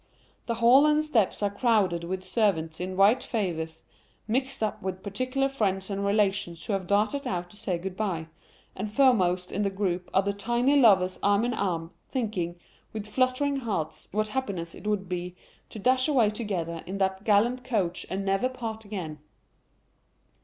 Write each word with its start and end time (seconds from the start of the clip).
The 0.47 0.55
hall 0.55 0.87
and 0.87 1.03
steps 1.05 1.43
are 1.43 1.51
crowded 1.51 2.03
with 2.03 2.23
servants 2.23 2.79
in 2.79 2.97
white 2.97 3.21
favours, 3.21 3.83
mixed 4.27 4.63
up 4.63 4.81
with 4.81 5.03
particular 5.03 5.47
friends 5.47 5.91
and 5.91 6.03
relations 6.03 6.65
who 6.65 6.73
have 6.73 6.87
darted 6.87 7.27
out 7.27 7.51
to 7.51 7.55
say 7.55 7.77
good 7.77 7.95
bye; 7.95 8.25
and 8.75 8.91
foremost 8.91 9.51
in 9.51 9.61
the 9.61 9.69
group 9.69 10.09
are 10.11 10.23
the 10.23 10.33
tiny 10.33 10.75
lovers 10.75 11.19
arm 11.21 11.45
in 11.45 11.53
arm, 11.53 11.91
thinking, 12.09 12.55
with 12.93 13.05
fluttering 13.05 13.57
hearts, 13.57 14.07
what 14.11 14.29
happiness 14.29 14.73
it 14.73 14.87
would 14.87 15.07
be 15.07 15.35
to 15.69 15.77
dash 15.77 16.07
away 16.07 16.31
together 16.31 16.81
in 16.87 16.97
that 16.97 17.23
gallant 17.23 17.63
coach, 17.63 18.03
and 18.09 18.25
never 18.25 18.49
part 18.49 18.83
again. 18.85 19.19